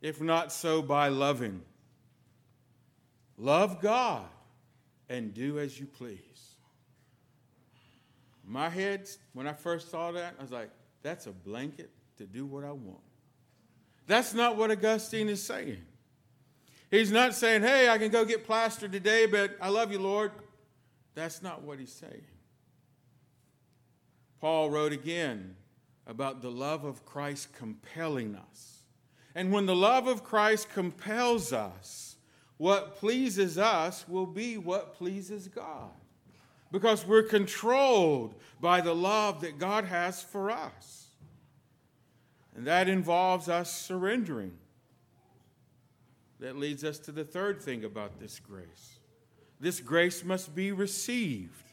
if 0.03 0.21
not 0.21 0.53
so 0.53 0.83
by 0.83 1.09
loving? 1.09 1.63
Love 3.39 3.81
God 3.81 4.27
and 5.09 5.35
do 5.35 5.59
as 5.59 5.79
you 5.79 5.87
please. 5.87 6.21
My 8.47 8.69
head, 8.69 9.09
when 9.33 9.47
I 9.47 9.53
first 9.53 9.91
saw 9.91 10.13
that, 10.13 10.35
I 10.39 10.43
was 10.43 10.53
like, 10.53 10.71
that's 11.03 11.27
a 11.27 11.33
blanket 11.33 11.91
to 12.19 12.25
do 12.25 12.45
what 12.45 12.65
I 12.65 12.73
want. 12.73 13.01
That's 14.07 14.35
not 14.35 14.57
what 14.57 14.71
Augustine 14.71 15.29
is 15.29 15.43
saying. 15.43 15.83
He's 16.91 17.11
not 17.11 17.35
saying, 17.35 17.63
hey, 17.63 17.89
I 17.89 17.99
can 17.99 18.11
go 18.11 18.25
get 18.25 18.45
plastered 18.45 18.93
today, 18.93 19.27
but 19.27 19.57
I 19.61 19.69
love 19.69 19.91
you, 19.91 19.99
Lord. 19.99 20.31
That's 21.15 21.43
not 21.43 21.63
what 21.63 21.79
he's 21.79 21.93
saying. 21.93 22.23
Paul 24.45 24.69
wrote 24.69 24.93
again 24.93 25.57
about 26.07 26.43
the 26.43 26.51
love 26.51 26.85
of 26.85 27.07
Christ 27.07 27.55
compelling 27.55 28.37
us. 28.37 28.83
And 29.35 29.51
when 29.51 29.65
the 29.65 29.75
love 29.75 30.07
of 30.07 30.23
Christ 30.23 30.69
compels 30.69 31.51
us, 31.51 32.17
what 32.59 32.97
pleases 32.97 33.57
us 33.57 34.07
will 34.07 34.27
be 34.27 34.59
what 34.59 34.93
pleases 34.93 35.49
God. 35.49 35.89
Because 36.71 37.07
we're 37.07 37.23
controlled 37.23 38.35
by 38.61 38.83
the 38.83 38.95
love 38.95 39.41
that 39.41 39.59
God 39.59 39.87
has 39.87 40.23
for 40.23 40.51
us. 40.51 41.07
And 42.55 42.67
that 42.67 42.87
involves 42.87 43.49
us 43.49 43.73
surrendering. 43.73 44.59
That 46.41 46.59
leads 46.59 46.85
us 46.85 46.99
to 46.99 47.13
the 47.13 47.25
third 47.25 47.63
thing 47.63 47.83
about 47.83 48.21
this 48.21 48.41
grace. 48.41 48.99
This 49.59 49.81
grace 49.81 50.23
must 50.23 50.55
be 50.55 50.71
received. 50.71 51.65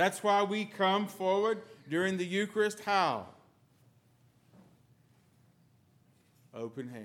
That's 0.00 0.22
why 0.22 0.42
we 0.44 0.64
come 0.64 1.06
forward 1.06 1.60
during 1.86 2.16
the 2.16 2.24
Eucharist. 2.24 2.80
How? 2.80 3.26
Open 6.54 6.88
hands. 6.88 7.04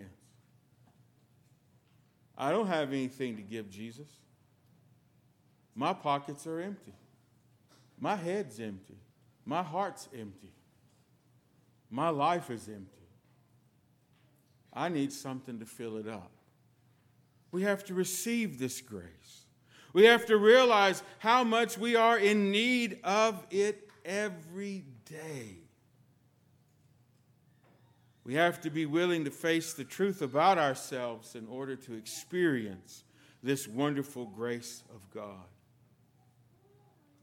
I 2.37 2.51
don't 2.51 2.67
have 2.67 2.93
anything 2.93 3.35
to 3.35 3.41
give 3.41 3.69
Jesus. 3.69 4.07
My 5.75 5.91
pockets 5.91 6.47
are 6.47 6.61
empty. 6.61 6.93
My 7.99 8.15
head's 8.15 8.61
empty. 8.61 8.95
My 9.45 9.61
heart's 9.61 10.07
empty. 10.17 10.53
My 11.89 12.07
life 12.07 12.49
is 12.49 12.69
empty. 12.69 13.09
I 14.71 14.87
need 14.87 15.11
something 15.11 15.59
to 15.59 15.65
fill 15.65 15.97
it 15.97 16.07
up. 16.07 16.31
We 17.51 17.63
have 17.63 17.83
to 17.87 17.93
receive 17.93 18.57
this 18.57 18.79
grace. 18.79 19.44
We 19.95 20.03
have 20.03 20.25
to 20.25 20.35
realize 20.35 21.01
how 21.19 21.45
much 21.45 21.77
we 21.77 21.95
are 21.95 22.19
in 22.19 22.51
need 22.51 22.99
of 23.05 23.47
it 23.49 23.89
every 24.03 24.83
day. 25.05 25.59
We 28.25 28.33
have 28.33 28.59
to 28.61 28.69
be 28.69 28.85
willing 28.85 29.23
to 29.23 29.31
face 29.31 29.71
the 29.71 29.85
truth 29.85 30.21
about 30.21 30.57
ourselves 30.57 31.33
in 31.35 31.47
order 31.47 31.77
to 31.77 31.93
experience 31.93 33.05
this 33.41 33.69
wonderful 33.69 34.25
grace 34.25 34.83
of 34.93 34.99
God. 35.13 35.47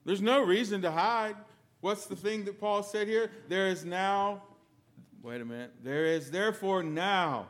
There's 0.06 0.22
no 0.22 0.42
reason 0.42 0.80
to 0.80 0.92
hide. 0.92 1.36
What's 1.82 2.06
the 2.06 2.16
thing 2.16 2.46
that 2.46 2.58
Paul 2.58 2.82
said 2.82 3.06
here? 3.06 3.30
There 3.50 3.66
is 3.66 3.84
now, 3.84 4.44
wait 5.22 5.42
a 5.42 5.44
minute, 5.44 5.72
there 5.84 6.06
is 6.06 6.30
therefore 6.30 6.82
now 6.82 7.48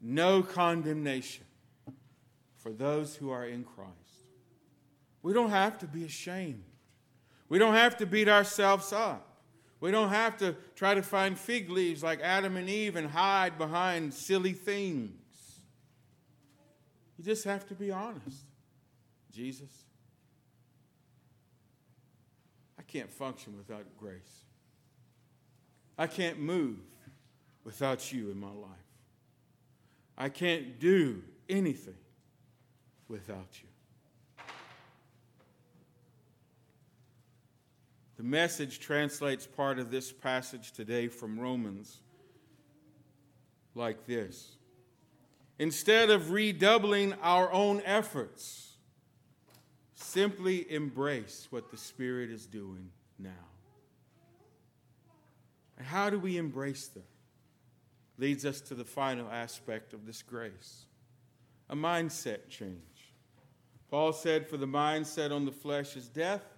no 0.00 0.42
condemnation 0.42 1.44
for 2.56 2.72
those 2.72 3.14
who 3.14 3.30
are 3.30 3.46
in 3.46 3.62
Christ. 3.62 4.01
We 5.22 5.32
don't 5.32 5.50
have 5.50 5.78
to 5.78 5.86
be 5.86 6.04
ashamed. 6.04 6.64
We 7.48 7.58
don't 7.58 7.74
have 7.74 7.96
to 7.98 8.06
beat 8.06 8.28
ourselves 8.28 8.92
up. 8.92 9.28
We 9.80 9.90
don't 9.90 10.10
have 10.10 10.36
to 10.38 10.56
try 10.76 10.94
to 10.94 11.02
find 11.02 11.38
fig 11.38 11.68
leaves 11.68 12.02
like 12.02 12.20
Adam 12.20 12.56
and 12.56 12.68
Eve 12.68 12.96
and 12.96 13.08
hide 13.08 13.58
behind 13.58 14.14
silly 14.14 14.52
things. 14.52 15.60
You 17.18 17.24
just 17.24 17.44
have 17.44 17.66
to 17.68 17.74
be 17.74 17.90
honest. 17.90 18.44
Jesus, 19.32 19.70
I 22.78 22.82
can't 22.82 23.10
function 23.10 23.56
without 23.56 23.84
grace. 23.98 24.44
I 25.98 26.06
can't 26.06 26.38
move 26.38 26.78
without 27.64 28.12
you 28.12 28.30
in 28.30 28.38
my 28.38 28.50
life. 28.50 28.70
I 30.16 30.28
can't 30.28 30.78
do 30.78 31.22
anything 31.48 31.96
without 33.08 33.48
you. 33.62 33.68
The 38.22 38.28
message 38.28 38.78
translates 38.78 39.48
part 39.48 39.80
of 39.80 39.90
this 39.90 40.12
passage 40.12 40.70
today 40.70 41.08
from 41.08 41.40
Romans 41.40 42.02
like 43.74 44.06
this 44.06 44.54
Instead 45.58 46.08
of 46.08 46.30
redoubling 46.30 47.14
our 47.14 47.52
own 47.52 47.82
efforts, 47.84 48.76
simply 49.96 50.70
embrace 50.70 51.48
what 51.50 51.72
the 51.72 51.76
Spirit 51.76 52.30
is 52.30 52.46
doing 52.46 52.90
now. 53.18 53.48
And 55.76 55.84
how 55.84 56.08
do 56.08 56.20
we 56.20 56.36
embrace 56.36 56.86
that? 56.94 57.02
Leads 58.18 58.44
us 58.44 58.60
to 58.60 58.76
the 58.76 58.84
final 58.84 59.28
aspect 59.32 59.94
of 59.94 60.06
this 60.06 60.22
grace 60.22 60.84
a 61.68 61.74
mindset 61.74 62.48
change. 62.48 62.78
Paul 63.90 64.12
said, 64.12 64.46
For 64.46 64.58
the 64.58 64.68
mindset 64.68 65.32
on 65.32 65.44
the 65.44 65.50
flesh 65.50 65.96
is 65.96 66.06
death 66.06 66.51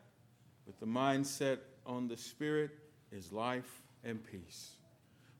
but 0.67 0.79
the 0.81 0.87
mindset 0.87 1.59
on 1.87 2.09
the 2.09 2.17
Spirit 2.17 2.71
is 3.13 3.33
life 3.33 3.83
and 4.03 4.23
peace. 4.25 4.77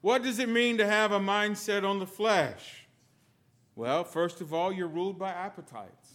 What 0.01 0.23
does 0.23 0.39
it 0.39 0.49
mean 0.49 0.79
to 0.79 0.87
have 0.87 1.13
a 1.13 1.19
mindset 1.19 1.83
on 1.83 1.99
the 1.99 2.07
flesh? 2.07 2.87
Well, 3.77 4.05
first 4.05 4.41
of 4.41 4.53
all, 4.53 4.73
you're 4.73 4.89
ruled 4.89 5.19
by 5.19 5.31
appetites. 5.31 6.11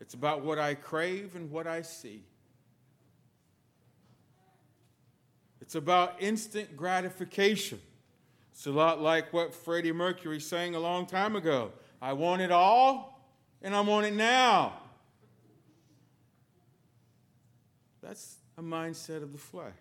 It's 0.00 0.14
about 0.14 0.42
what 0.42 0.58
I 0.58 0.74
crave 0.74 1.36
and 1.36 1.50
what 1.50 1.66
I 1.66 1.82
see. 1.82 2.24
It's 5.60 5.76
about 5.76 6.16
instant 6.20 6.76
gratification. 6.76 7.80
It's 8.50 8.66
a 8.66 8.70
lot 8.72 9.00
like 9.00 9.32
what 9.32 9.54
Freddie 9.54 9.92
Mercury 9.92 10.40
sang 10.40 10.74
a 10.74 10.80
long 10.80 11.06
time 11.06 11.36
ago 11.36 11.72
I 12.02 12.14
want 12.14 12.42
it 12.42 12.50
all, 12.50 13.30
and 13.62 13.76
I 13.76 13.80
want 13.80 14.06
it 14.06 14.14
now. 14.14 14.81
That's 18.02 18.36
a 18.58 18.62
mindset 18.62 19.22
of 19.22 19.32
the 19.32 19.38
flesh. 19.38 19.72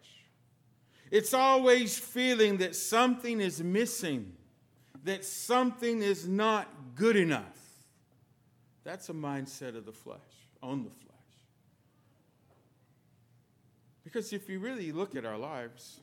It's 1.10 1.34
always 1.34 1.98
feeling 1.98 2.58
that 2.58 2.76
something 2.76 3.42
is 3.42 3.62
missing, 3.62 4.34
that 5.04 5.26
something 5.26 6.02
is 6.02 6.28
not 6.28 6.70
good 6.96 7.16
enough. 7.16 7.58
That's 8.84 9.10
a 9.10 9.14
mindset 9.14 9.76
of 9.76 9.86
the 9.86 9.92
flesh, 9.92 10.20
on 10.64 10.84
the 10.84 10.90
flesh. 10.90 11.12
Because 14.04 14.32
if 14.34 14.50
you 14.50 14.60
really 14.60 14.92
look 14.92 15.16
at 15.16 15.26
our 15.26 15.38
lives, 15.38 16.00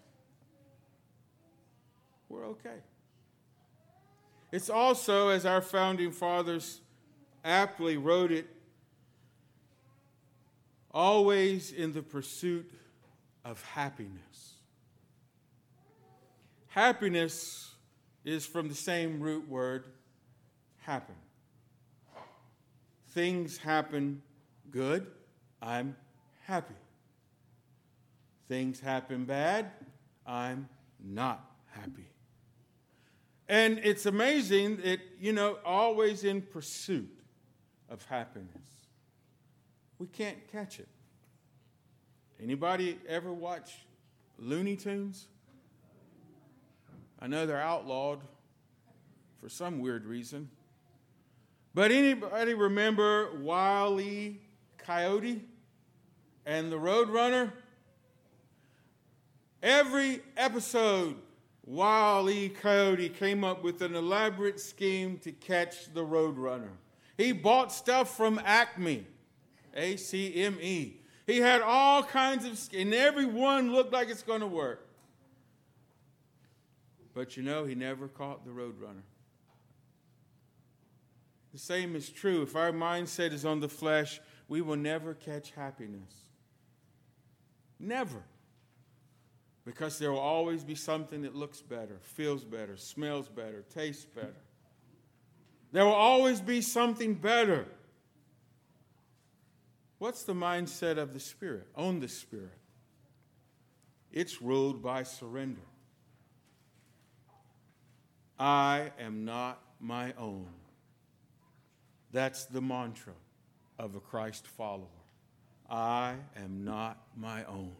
we're 2.28 2.46
okay. 2.48 2.81
It's 4.52 4.70
also, 4.70 5.28
as 5.28 5.46
our 5.46 5.61
founding 5.61 6.12
fathers 6.12 6.81
aptly 7.44 7.96
wrote 7.96 8.33
it, 8.33 8.48
always 10.92 11.72
in 11.72 11.92
the 11.92 12.03
pursuit 12.03 12.70
of 13.44 13.62
happiness. 13.62 14.55
Happiness 16.68 17.70
is 18.24 18.46
from 18.46 18.68
the 18.68 18.74
same 18.74 19.20
root 19.20 19.48
word, 19.48 19.85
happen. 20.79 21.14
Things 23.11 23.57
happen 23.59 24.22
good, 24.70 25.07
I'm 25.62 25.96
happy. 26.44 26.74
Things 28.48 28.81
happen 28.81 29.24
bad, 29.24 29.70
I'm 30.27 30.68
not 31.03 31.44
happy. 31.70 32.09
And 33.48 33.79
it's 33.83 34.05
amazing 34.05 34.77
that, 34.79 35.01
you 35.18 35.33
know, 35.33 35.59
always 35.64 36.24
in 36.24 36.42
pursuit 36.42 37.18
of 37.88 38.05
happiness 38.05 38.78
we 39.98 40.06
can't 40.06 40.37
catch 40.50 40.78
it. 40.78 40.88
Anybody 42.40 42.98
ever 43.08 43.32
watch 43.32 43.78
Looney 44.38 44.76
Tunes? 44.76 45.26
I 47.20 47.26
know 47.26 47.46
they're 47.46 47.61
outlawed 47.61 48.20
for 49.40 49.48
some 49.48 49.80
weird 49.80 50.04
reason. 50.06 50.48
But 51.74 51.90
anybody 51.90 52.54
remember 52.54 53.37
Wile 53.40 54.00
Coyote 54.78 55.44
and 56.46 56.72
the 56.72 56.76
Roadrunner? 56.76 57.52
Every 59.62 60.22
episode, 60.37 61.16
Wile 61.64 62.48
Coyote 62.61 63.08
came 63.08 63.42
up 63.42 63.64
with 63.64 63.82
an 63.82 63.96
elaborate 63.96 64.61
scheme 64.61 65.18
to 65.18 65.32
catch 65.32 65.92
the 65.92 66.04
Roadrunner. 66.04 66.70
He 67.16 67.32
bought 67.32 67.72
stuff 67.72 68.16
from 68.16 68.40
Acme 68.44 69.04
a 69.79 69.97
C 69.97 70.35
M 70.35 70.59
E. 70.61 71.01
He 71.27 71.38
had 71.38 71.62
all 71.62 72.03
kinds 72.03 72.45
of, 72.45 72.59
and 72.79 72.93
every 72.93 73.27
one 73.27 73.73
looked 73.73 73.93
like 73.93 74.09
it's 74.09 74.23
going 74.23 74.41
to 74.41 74.47
work. 74.47 74.87
But 77.14 77.37
you 77.37 77.43
know, 77.43 77.64
he 77.64 77.75
never 77.75 78.09
caught 78.09 78.45
the 78.45 78.51
roadrunner. 78.51 79.03
The 81.53 81.59
same 81.59 81.97
is 81.97 82.09
true. 82.09 82.43
If 82.43 82.57
our 82.57 82.73
mindset 82.73 83.33
is 83.33 83.45
on 83.45 83.61
the 83.61 83.69
flesh, 83.69 84.21
we 84.49 84.61
will 84.61 84.77
never 84.77 85.14
catch 85.14 85.51
happiness. 85.51 86.25
Never. 87.79 88.23
Because 89.64 89.99
there 89.99 90.11
will 90.12 90.19
always 90.19 90.64
be 90.64 90.75
something 90.75 91.23
that 91.23 91.35
looks 91.35 91.61
better, 91.61 91.99
feels 92.01 92.45
better, 92.45 92.77
smells 92.77 93.29
better, 93.29 93.64
tastes 93.75 94.07
better. 94.07 94.43
There 95.73 95.85
will 95.85 95.93
always 95.93 96.41
be 96.41 96.62
something 96.62 97.14
better. 97.14 97.67
What's 99.98 100.22
the 100.22 100.34
mindset 100.34 100.96
of 100.96 101.12
the 101.12 101.20
Spirit? 101.20 101.66
On 101.74 102.00
the 102.00 102.08
Spirit. 102.08 102.58
It's 104.12 104.40
ruled 104.40 104.82
by 104.82 105.02
surrender. 105.02 105.61
I 108.38 108.92
am 109.00 109.24
not 109.24 109.61
my 109.80 110.14
own. 110.16 110.48
That's 112.12 112.44
the 112.46 112.61
mantra 112.61 113.12
of 113.78 113.96
a 113.96 114.00
Christ 114.00 114.46
follower. 114.46 114.87
I 115.68 116.14
am 116.37 116.64
not 116.64 116.98
my 117.16 117.44
own. 117.44 117.72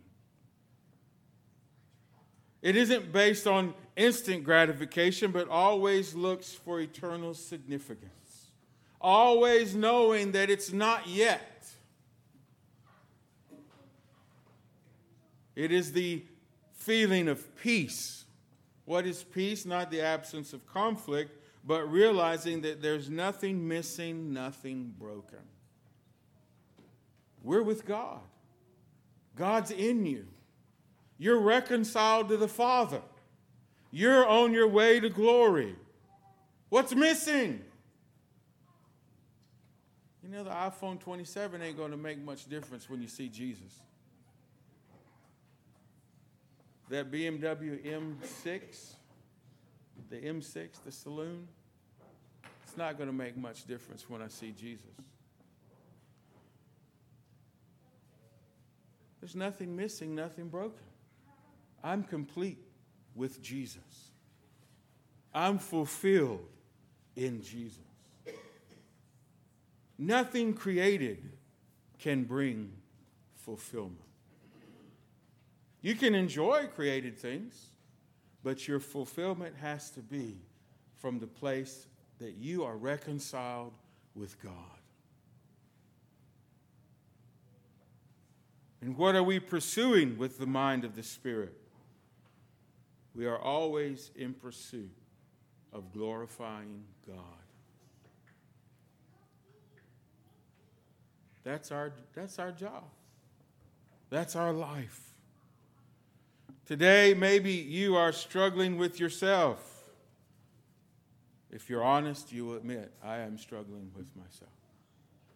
It 2.61 2.76
isn't 2.76 3.12
based 3.12 3.46
on 3.46 3.72
instant 3.96 4.44
gratification, 4.44 5.31
but 5.31 5.48
always 5.48 6.14
looks 6.14 6.52
for 6.52 6.81
eternal 6.81 7.33
significance. 7.35 8.50
Always 9.00 9.76
knowing 9.76 10.33
that 10.33 10.50
it's 10.50 10.72
not 10.72 11.07
yet. 11.07 11.58
It 15.59 15.73
is 15.73 15.90
the 15.90 16.23
feeling 16.73 17.27
of 17.27 17.57
peace. 17.57 18.27
What 18.85 19.07
is 19.07 19.25
peace? 19.25 19.66
Not 19.66 19.90
the 19.90 20.01
absence 20.01 20.53
of 20.53 20.64
conflict, 20.68 21.37
but 21.64 21.90
realizing 21.90 22.61
that 22.61 22.81
there's 22.81 23.11
nothing 23.11 23.66
missing, 23.66 24.33
nothing 24.33 24.94
broken. 24.97 25.40
We're 27.42 27.64
with 27.64 27.85
God, 27.85 28.21
God's 29.35 29.73
in 29.73 30.07
you. 30.07 30.29
You're 31.18 31.40
reconciled 31.40 32.29
to 32.29 32.37
the 32.37 32.47
Father. 32.47 33.03
You're 33.90 34.25
on 34.25 34.53
your 34.53 34.68
way 34.68 35.01
to 35.01 35.09
glory. 35.09 35.75
What's 36.68 36.94
missing? 36.94 37.64
You 40.23 40.29
know, 40.29 40.44
the 40.44 40.51
iPhone 40.51 41.01
27 41.01 41.61
ain't 41.61 41.77
going 41.77 41.90
to 41.90 41.97
make 41.97 42.23
much 42.23 42.49
difference 42.49 42.88
when 42.88 43.03
you 43.03 43.09
see 43.09 43.29
Jesus. 43.29 43.81
That 46.90 47.11
BMW 47.11 47.85
M6, 47.87 48.94
the 50.09 50.16
M6, 50.16 50.68
the 50.85 50.92
saloon, 50.92 51.46
it's 52.64 52.77
not 52.77 52.96
going 52.96 53.09
to 53.09 53.14
make 53.14 53.37
much 53.37 53.66
difference 53.66 54.09
when 54.09 54.22
I 54.22 54.29
see 54.29 54.53
Jesus. 54.53 54.87
There's 59.20 59.37
nothing 59.37 59.77
missing, 59.77 60.14
nothing 60.14 60.48
broken. 60.48 60.85
I'm 61.83 62.03
complete 62.03 62.59
with 63.14 63.42
Jesus. 63.42 64.12
I'm 65.35 65.59
fulfilled 65.59 66.46
in 67.16 67.42
Jesus. 67.42 67.79
Nothing 69.98 70.55
created 70.55 71.33
can 71.98 72.24
bring 72.24 72.72
fulfillment. 73.37 74.08
You 75.81 75.95
can 75.95 76.14
enjoy 76.14 76.67
created 76.67 77.17
things, 77.17 77.67
but 78.43 78.67
your 78.67 78.81
fulfillment 78.81 79.55
has 79.61 79.91
to 79.91 80.01
be 80.01 80.37
from 80.97 81.19
the 81.19 81.27
place 81.27 81.87
that 82.19 82.35
you 82.35 82.64
are 82.64 82.77
reconciled 82.77 83.73
with 84.14 84.41
God. 84.43 84.53
And 88.81 88.97
what 88.97 89.14
are 89.14 89.23
we 89.23 89.41
pursuing 89.41 90.19
with 90.19 90.38
the 90.38 90.47
mind 90.47 90.85
of 90.85 90.95
the 90.95 91.03
Spirit? 91.03 91.55
We 93.14 93.27
are 93.27 93.38
always 93.38 94.11
in 94.14 94.35
pursuit 94.35 94.93
of 95.73 95.93
glorifying 95.93 96.85
God. 97.07 97.17
That's 101.43 101.73
our, 101.73 101.93
that's 102.14 102.38
our 102.38 102.53
job. 102.53 102.85
That's 104.11 104.37
our 104.37 104.53
life. 104.53 105.08
Today, 106.68 107.14
maybe 107.14 107.50
you 107.50 107.96
are 107.96 108.12
struggling 108.12 108.76
with 108.76 109.00
yourself. 109.00 109.59
If 111.50 111.70
you're 111.70 111.83
honest, 111.83 112.31
you 112.31 112.44
will 112.44 112.57
admit, 112.57 112.92
I 113.02 113.20
am 113.20 113.38
struggling 113.38 113.90
with 113.96 114.14
myself. 114.14 114.52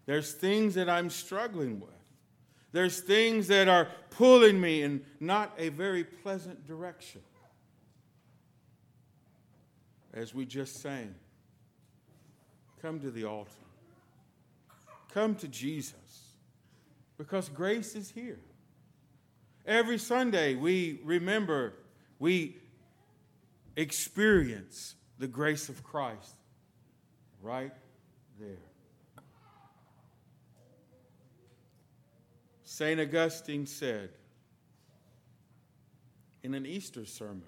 There's 0.04 0.32
things 0.32 0.74
that 0.74 0.90
I'm 0.90 1.08
struggling 1.08 1.80
with. 1.80 1.88
There's 2.72 3.00
things 3.00 3.48
that 3.48 3.66
are 3.66 3.88
pulling 4.10 4.60
me 4.60 4.82
in 4.82 5.06
not 5.20 5.54
a 5.56 5.70
very 5.70 6.04
pleasant 6.04 6.66
direction 6.66 7.22
as 10.12 10.34
we 10.34 10.44
just 10.44 10.82
sang, 10.82 11.14
come 12.82 13.00
to 13.00 13.10
the 13.10 13.24
altar. 13.24 13.50
Come 15.14 15.34
to 15.36 15.48
Jesus 15.48 16.34
because 17.16 17.48
grace 17.48 17.94
is 17.94 18.10
here. 18.10 18.38
Every 19.66 19.98
Sunday 19.98 20.54
we 20.54 21.00
remember, 21.04 21.74
we 22.18 22.56
experience 23.76 24.94
the 25.18 25.28
grace 25.28 25.68
of 25.68 25.84
Christ 25.84 26.34
right 27.40 27.72
there. 28.40 28.56
St. 32.64 33.00
Augustine 33.00 33.66
said 33.66 34.10
in 36.42 36.54
an 36.54 36.66
Easter 36.66 37.04
sermon 37.04 37.42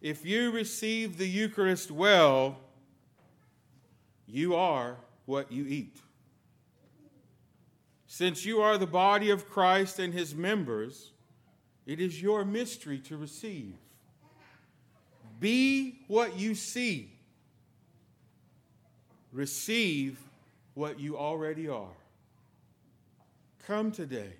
if 0.00 0.24
you 0.24 0.52
receive 0.52 1.18
the 1.18 1.26
Eucharist 1.26 1.90
well, 1.90 2.56
you 4.26 4.54
are 4.54 4.96
what 5.26 5.50
you 5.50 5.66
eat. 5.66 6.00
Since 8.08 8.46
you 8.46 8.62
are 8.62 8.78
the 8.78 8.86
body 8.86 9.28
of 9.28 9.48
Christ 9.48 9.98
and 9.98 10.14
his 10.14 10.34
members, 10.34 11.12
it 11.86 12.00
is 12.00 12.20
your 12.20 12.44
mystery 12.44 12.98
to 13.00 13.18
receive. 13.18 13.74
Be 15.38 16.00
what 16.08 16.38
you 16.38 16.54
see. 16.54 17.12
Receive 19.30 20.18
what 20.72 20.98
you 20.98 21.18
already 21.18 21.68
are. 21.68 21.96
Come 23.66 23.92
today 23.92 24.32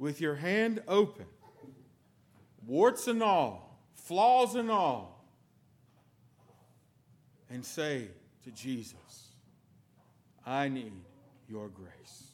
with 0.00 0.20
your 0.20 0.34
hand 0.34 0.82
open, 0.88 1.26
warts 2.66 3.06
and 3.06 3.22
all 3.22 3.78
flaws 3.94 4.56
and 4.56 4.72
all, 4.72 5.24
and 7.48 7.64
say 7.64 8.08
to 8.42 8.50
Jesus, 8.50 9.28
I 10.44 10.68
need 10.68 11.04
your 11.48 11.68
grace. 11.68 12.29